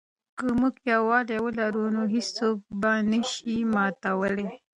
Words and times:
که 0.37 0.45
موږ 0.59 0.75
یووالي 0.91 1.37
ولرو 1.45 1.83
نو 1.95 2.03
هېڅوک 2.15 2.57
مو 2.81 2.93
نه 3.09 3.19
سي 3.31 3.55
ماتولای. 3.73 4.47